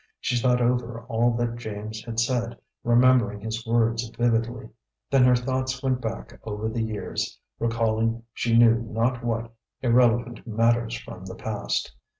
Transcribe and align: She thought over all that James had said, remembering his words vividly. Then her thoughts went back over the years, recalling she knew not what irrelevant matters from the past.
She 0.19 0.35
thought 0.35 0.61
over 0.63 1.01
all 1.01 1.29
that 1.35 1.57
James 1.57 2.03
had 2.03 2.19
said, 2.19 2.57
remembering 2.83 3.39
his 3.41 3.67
words 3.67 4.09
vividly. 4.09 4.67
Then 5.11 5.23
her 5.25 5.35
thoughts 5.35 5.83
went 5.83 6.01
back 6.01 6.39
over 6.43 6.69
the 6.69 6.81
years, 6.81 7.39
recalling 7.59 8.23
she 8.33 8.57
knew 8.57 8.81
not 8.81 9.23
what 9.23 9.53
irrelevant 9.83 10.47
matters 10.47 10.97
from 10.99 11.25
the 11.25 11.35
past. 11.35 11.93